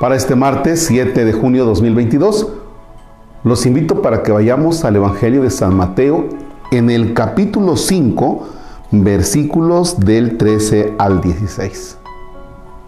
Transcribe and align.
Para 0.00 0.14
este 0.14 0.36
martes 0.36 0.86
7 0.86 1.24
de 1.24 1.32
junio 1.32 1.62
de 1.62 1.70
2022, 1.70 2.46
los 3.42 3.66
invito 3.66 4.00
para 4.00 4.22
que 4.22 4.30
vayamos 4.30 4.84
al 4.84 4.94
Evangelio 4.94 5.42
de 5.42 5.50
San 5.50 5.74
Mateo 5.74 6.28
en 6.70 6.88
el 6.88 7.14
capítulo 7.14 7.76
5, 7.76 8.46
versículos 8.92 9.98
del 9.98 10.38
13 10.38 10.94
al 10.98 11.20
16. 11.20 11.98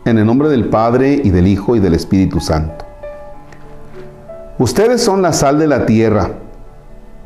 En 0.04 0.18
el 0.18 0.24
nombre 0.24 0.48
del 0.50 0.68
Padre 0.68 1.20
y 1.24 1.30
del 1.30 1.48
Hijo 1.48 1.74
y 1.74 1.80
del 1.80 1.94
Espíritu 1.94 2.38
Santo. 2.38 2.84
Ustedes 4.60 5.02
son 5.02 5.20
la 5.20 5.32
sal 5.32 5.58
de 5.58 5.66
la 5.66 5.86
tierra, 5.86 6.30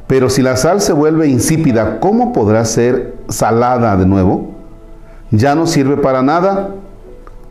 pero 0.06 0.30
si 0.30 0.40
la 0.40 0.56
sal 0.56 0.80
se 0.80 0.94
vuelve 0.94 1.28
insípida, 1.28 2.00
¿cómo 2.00 2.32
podrá 2.32 2.64
ser 2.64 3.16
salada 3.28 3.98
de 3.98 4.06
nuevo? 4.06 4.54
Ya 5.30 5.54
no 5.54 5.66
sirve 5.66 5.98
para 5.98 6.22
nada, 6.22 6.70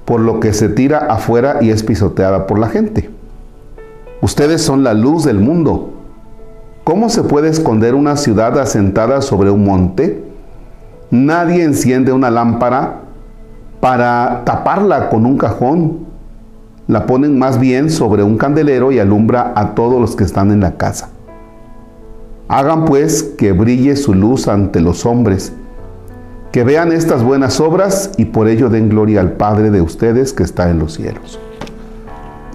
por 0.05 0.19
lo 0.19 0.39
que 0.39 0.53
se 0.53 0.69
tira 0.69 0.99
afuera 0.99 1.59
y 1.61 1.69
es 1.69 1.83
pisoteada 1.83 2.47
por 2.47 2.59
la 2.59 2.67
gente. 2.67 3.09
Ustedes 4.21 4.61
son 4.61 4.83
la 4.83 4.93
luz 4.93 5.23
del 5.23 5.39
mundo. 5.39 5.91
¿Cómo 6.83 7.09
se 7.09 7.23
puede 7.23 7.49
esconder 7.49 7.95
una 7.95 8.17
ciudad 8.17 8.57
asentada 8.59 9.21
sobre 9.21 9.49
un 9.49 9.63
monte? 9.63 10.23
Nadie 11.11 11.63
enciende 11.63 12.11
una 12.11 12.29
lámpara 12.29 13.01
para 13.79 14.43
taparla 14.45 15.09
con 15.09 15.25
un 15.25 15.37
cajón. 15.37 15.99
La 16.87 17.05
ponen 17.05 17.39
más 17.39 17.59
bien 17.59 17.89
sobre 17.89 18.23
un 18.23 18.37
candelero 18.37 18.91
y 18.91 18.99
alumbra 18.99 19.53
a 19.55 19.75
todos 19.75 20.01
los 20.01 20.15
que 20.15 20.25
están 20.25 20.51
en 20.51 20.59
la 20.59 20.75
casa. 20.75 21.09
Hagan 22.49 22.85
pues 22.85 23.23
que 23.23 23.53
brille 23.53 23.95
su 23.95 24.13
luz 24.13 24.47
ante 24.47 24.81
los 24.81 25.05
hombres, 25.05 25.53
que 26.53 26.63
vean 26.63 26.91
estas 26.91 27.23
buenas 27.23 27.59
obras 27.59 28.11
y 28.15 28.25
por 28.25 28.47
ello 28.47 28.69
den 28.69 28.87
gloria 28.87 29.21
al 29.21 29.31
Padre 29.31 29.71
de 29.71 29.81
ustedes 29.81 30.33
que 30.33 30.43
está 30.43 30.69
en 30.69 30.77
los 30.77 30.93
cielos. 30.93 31.39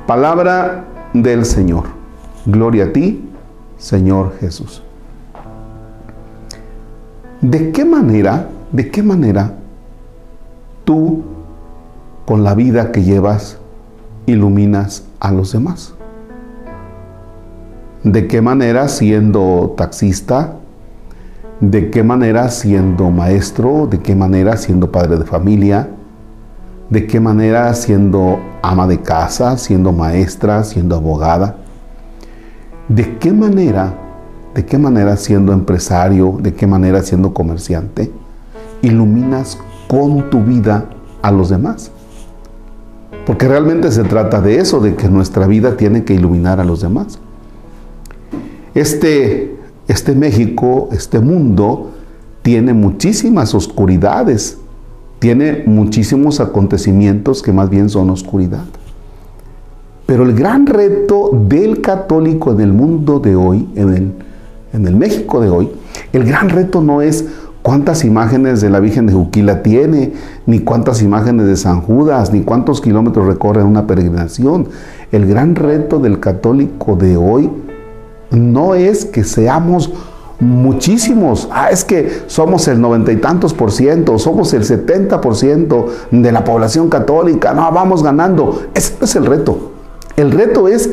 Palabra 0.06 0.84
del 1.12 1.44
Señor. 1.44 1.82
Gloria 2.46 2.84
a 2.84 2.92
ti, 2.92 3.28
Señor 3.76 4.34
Jesús. 4.38 4.84
¿De 7.40 7.72
qué 7.72 7.84
manera, 7.84 8.48
de 8.70 8.88
qué 8.88 9.02
manera 9.02 9.54
tú, 10.84 11.24
con 12.24 12.44
la 12.44 12.54
vida 12.54 12.92
que 12.92 13.02
llevas, 13.02 13.58
iluminas 14.26 15.02
a 15.18 15.32
los 15.32 15.50
demás? 15.50 15.92
¿De 18.04 18.28
qué 18.28 18.42
manera 18.42 18.86
siendo 18.86 19.74
taxista? 19.76 20.57
¿De 21.60 21.90
qué 21.90 22.04
manera 22.04 22.48
siendo 22.50 23.10
maestro? 23.10 23.88
¿De 23.90 23.98
qué 23.98 24.14
manera 24.14 24.56
siendo 24.56 24.92
padre 24.92 25.18
de 25.18 25.24
familia? 25.24 25.88
¿De 26.88 27.06
qué 27.06 27.18
manera 27.18 27.74
siendo 27.74 28.38
ama 28.62 28.86
de 28.86 29.00
casa, 29.00 29.58
siendo 29.58 29.92
maestra, 29.92 30.62
siendo 30.62 30.94
abogada? 30.94 31.56
¿De 32.88 33.18
qué 33.18 33.32
manera, 33.32 33.92
de 34.54 34.64
qué 34.64 34.78
manera 34.78 35.16
siendo 35.16 35.52
empresario, 35.52 36.38
de 36.40 36.54
qué 36.54 36.68
manera 36.68 37.02
siendo 37.02 37.34
comerciante, 37.34 38.12
iluminas 38.80 39.58
con 39.88 40.30
tu 40.30 40.44
vida 40.44 40.86
a 41.22 41.32
los 41.32 41.48
demás? 41.48 41.90
Porque 43.26 43.48
realmente 43.48 43.90
se 43.90 44.04
trata 44.04 44.40
de 44.40 44.60
eso, 44.60 44.78
de 44.80 44.94
que 44.94 45.08
nuestra 45.08 45.48
vida 45.48 45.76
tiene 45.76 46.04
que 46.04 46.14
iluminar 46.14 46.60
a 46.60 46.64
los 46.64 46.80
demás. 46.82 47.18
Este, 48.74 49.57
este 49.88 50.14
México, 50.14 50.90
este 50.92 51.18
mundo, 51.18 51.90
tiene 52.42 52.74
muchísimas 52.74 53.54
oscuridades, 53.54 54.58
tiene 55.18 55.64
muchísimos 55.66 56.40
acontecimientos 56.40 57.42
que 57.42 57.52
más 57.52 57.68
bien 57.70 57.88
son 57.88 58.10
oscuridad. 58.10 58.64
Pero 60.06 60.22
el 60.22 60.34
gran 60.34 60.66
reto 60.66 61.30
del 61.48 61.80
católico 61.80 62.52
en 62.52 62.60
el 62.60 62.72
mundo 62.72 63.18
de 63.18 63.36
hoy, 63.36 63.68
en 63.74 64.14
el, 64.72 64.96
México 64.96 65.40
de 65.40 65.50
hoy, 65.50 65.70
el 66.12 66.24
gran 66.24 66.48
reto 66.48 66.80
no 66.80 67.02
es 67.02 67.26
cuántas 67.62 68.04
imágenes 68.04 68.60
de 68.60 68.70
la 68.70 68.80
Virgen 68.80 69.06
de 69.06 69.12
Juquila 69.12 69.62
tiene, 69.62 70.12
ni 70.46 70.60
cuántas 70.60 71.02
imágenes 71.02 71.46
de 71.46 71.56
San 71.56 71.82
Judas, 71.82 72.32
ni 72.32 72.40
cuántos 72.40 72.80
kilómetros 72.80 73.26
recorre 73.26 73.62
una 73.62 73.86
peregrinación. 73.86 74.68
El 75.12 75.26
gran 75.26 75.54
reto 75.54 75.98
del 75.98 76.20
católico 76.20 76.96
de 76.96 77.18
hoy 77.18 77.50
no 78.30 78.74
es 78.74 79.04
que 79.04 79.24
seamos 79.24 79.92
muchísimos. 80.40 81.48
Ah, 81.50 81.70
es 81.70 81.84
que 81.84 82.22
somos 82.26 82.68
el 82.68 82.80
noventa 82.80 83.12
y 83.12 83.16
tantos 83.16 83.54
por 83.54 83.72
ciento, 83.72 84.18
somos 84.18 84.52
el 84.54 84.64
setenta 84.64 85.20
por 85.20 85.36
ciento 85.36 85.88
de 86.10 86.32
la 86.32 86.44
población 86.44 86.88
católica. 86.88 87.52
No, 87.54 87.70
vamos 87.72 88.02
ganando. 88.02 88.62
Ese 88.74 88.94
es 89.00 89.16
el 89.16 89.26
reto. 89.26 89.72
El 90.16 90.32
reto 90.32 90.68
es 90.68 90.90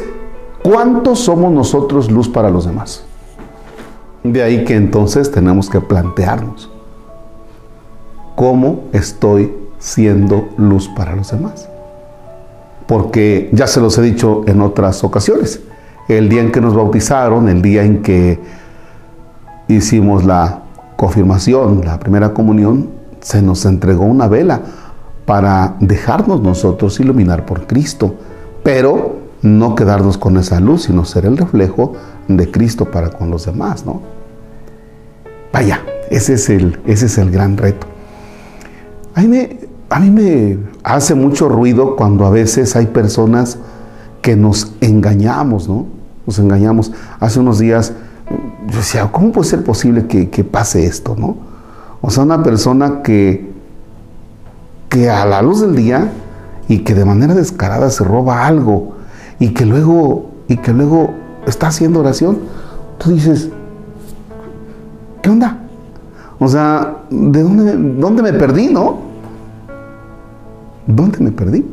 cuántos 0.63 1.19
somos 1.19 1.51
nosotros 1.51 2.11
luz 2.11 2.29
para 2.29 2.49
los 2.49 2.65
demás. 2.65 3.03
De 4.23 4.41
ahí 4.41 4.65
que 4.65 4.75
entonces 4.75 5.31
tenemos 5.31 5.69
que 5.69 5.81
plantearnos 5.81 6.71
cómo 8.35 8.85
estoy 8.91 9.53
siendo 9.77 10.49
luz 10.57 10.89
para 10.89 11.15
los 11.15 11.31
demás. 11.31 11.69
Porque 12.87 13.49
ya 13.51 13.67
se 13.67 13.79
los 13.81 13.97
he 13.97 14.01
dicho 14.01 14.43
en 14.47 14.61
otras 14.61 15.03
ocasiones 15.03 15.61
el 16.07 16.29
día 16.29 16.41
en 16.41 16.51
que 16.51 16.61
nos 16.61 16.75
bautizaron, 16.75 17.49
el 17.49 17.61
día 17.61 17.83
en 17.83 18.01
que 18.01 18.39
hicimos 19.67 20.23
la 20.23 20.61
confirmación, 20.95 21.81
la 21.83 21.99
primera 21.99 22.33
comunión, 22.33 22.89
se 23.21 23.41
nos 23.41 23.65
entregó 23.65 24.05
una 24.05 24.27
vela 24.27 24.61
para 25.25 25.75
dejarnos 25.79 26.41
nosotros 26.41 26.99
iluminar 26.99 27.45
por 27.45 27.65
Cristo, 27.65 28.15
pero 28.63 29.17
no 29.41 29.75
quedarnos 29.75 30.17
con 30.17 30.37
esa 30.37 30.59
luz, 30.59 30.83
sino 30.83 31.05
ser 31.05 31.25
el 31.25 31.37
reflejo 31.37 31.93
de 32.27 32.49
Cristo 32.51 32.85
para 32.91 33.09
con 33.09 33.31
los 33.31 33.45
demás, 33.45 33.85
¿no? 33.85 34.01
Vaya, 35.51 35.81
ese 36.09 36.33
es 36.33 36.49
el, 36.49 36.79
ese 36.85 37.07
es 37.07 37.17
el 37.17 37.31
gran 37.31 37.57
reto. 37.57 37.87
A 39.15 39.21
mí, 39.21 39.27
me, 39.27 39.59
a 39.89 39.99
mí 39.99 40.09
me 40.11 40.57
hace 40.83 41.15
mucho 41.15 41.49
ruido 41.49 41.95
cuando 41.95 42.25
a 42.25 42.29
veces 42.29 42.75
hay 42.75 42.87
personas 42.87 43.57
que 44.25 44.35
nos 44.35 44.71
engañamos, 44.81 45.69
¿no? 45.69 45.85
Nos 46.25 46.39
engañamos. 46.39 46.91
Hace 47.19 47.39
unos 47.39 47.59
días 47.59 47.93
yo 48.65 48.77
decía, 48.77 49.07
¿cómo 49.11 49.31
puede 49.31 49.47
ser 49.47 49.63
posible 49.63 50.07
que, 50.07 50.43
pase 50.43 50.87
esto, 50.87 51.15
no? 51.15 51.37
O 52.01 52.09
sea, 52.09 52.23
una 52.23 52.41
persona 52.41 53.03
que, 53.03 53.51
que 54.89 55.11
a 55.11 55.27
la 55.27 55.43
luz 55.43 55.61
del 55.61 55.75
día 55.75 56.09
y 56.67 56.79
que 56.79 56.95
de 56.95 57.05
manera 57.05 57.35
descarada 57.35 57.91
se 57.91 58.03
roba 58.03 58.47
algo 58.47 58.95
y 59.37 59.49
que 59.49 59.63
luego, 59.63 60.31
y 60.47 60.57
que 60.57 60.73
luego 60.73 61.11
está 61.45 61.67
haciendo 61.67 61.99
oración, 61.99 62.39
tú 62.97 63.11
dices, 63.11 63.51
¿qué 65.21 65.29
onda? 65.29 65.59
O 66.39 66.47
sea, 66.47 66.97
¿de 67.11 67.43
dónde, 67.43 67.77
dónde 67.99 68.23
me 68.23 68.33
perdí, 68.33 68.69
no? 68.69 68.97
¿Dónde 70.87 71.19
me 71.19 71.29
perdí? 71.29 71.63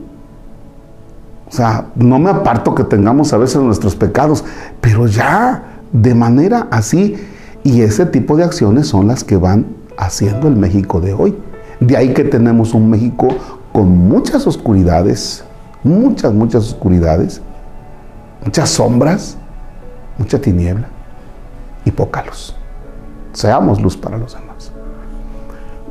O 1.53 1.55
sea, 1.55 1.89
no 1.97 2.19
me 2.19 2.31
aparto 2.31 2.75
que 2.75 2.83
tengamos 2.83 3.35
a 3.35 3.37
veces 3.37 3.61
nuestros 3.61 3.95
pecados, 3.95 4.43
pero 4.81 5.07
ya 5.07 5.83
de 5.93 6.15
manera 6.15 6.67
así. 6.71 7.17
Y 7.63 7.83
ese 7.83 8.07
tipo 8.07 8.37
de 8.39 8.45
acciones 8.45 8.87
son 8.87 9.07
las 9.07 9.23
que 9.23 9.37
van 9.37 9.67
haciendo 9.99 10.49
el 10.49 10.57
México 10.57 11.03
de 11.03 11.13
hoy. 11.13 11.37
De 11.79 11.99
ahí 11.99 12.15
que 12.15 12.25
tenemos 12.25 12.73
un 12.73 12.89
México 12.89 13.29
con 13.71 13.87
muchas 13.87 14.47
oscuridades, 14.47 15.45
muchas, 15.85 16.33
muchas 16.33 16.69
oscuridades, 16.69 17.43
muchas 18.43 18.71
sombras, 18.71 19.37
mucha 20.17 20.41
tiniebla 20.41 20.89
y 21.85 21.91
poca 21.91 22.25
luz. 22.25 22.57
Seamos 23.35 23.79
luz 23.83 23.95
para 23.95 24.17
los 24.17 24.33
demás. 24.33 24.73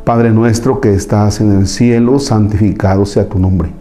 Padre 0.04 0.32
nuestro 0.32 0.82
que 0.82 0.96
estás 0.96 1.40
en 1.40 1.52
el 1.52 1.68
cielo, 1.68 2.18
santificado 2.18 3.06
sea 3.06 3.30
tu 3.30 3.38
nombre 3.38 3.81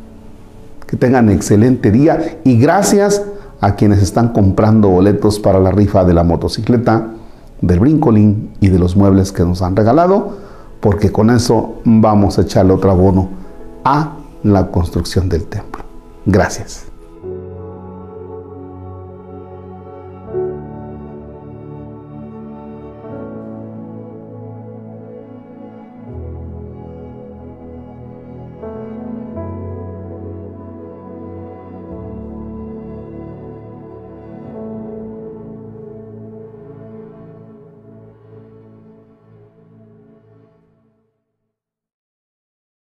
Que 0.91 0.97
tengan 0.97 1.29
excelente 1.29 1.89
día 1.89 2.39
y 2.43 2.59
gracias 2.59 3.23
a 3.61 3.75
quienes 3.75 4.03
están 4.03 4.33
comprando 4.33 4.89
boletos 4.89 5.39
para 5.39 5.59
la 5.59 5.71
rifa 5.71 6.03
de 6.03 6.13
la 6.13 6.25
motocicleta, 6.25 7.07
del 7.61 7.79
brincolín 7.79 8.51
y 8.59 8.67
de 8.67 8.77
los 8.77 8.97
muebles 8.97 9.31
que 9.31 9.43
nos 9.43 9.61
han 9.61 9.75
regalado, 9.75 10.37
porque 10.81 11.09
con 11.11 11.29
eso 11.29 11.75
vamos 11.85 12.37
a 12.37 12.41
echarle 12.41 12.73
otro 12.73 12.91
abono 12.91 13.29
a 13.85 14.17
la 14.43 14.67
construcción 14.67 15.29
del 15.29 15.45
templo. 15.45 15.83
Gracias. 16.25 16.90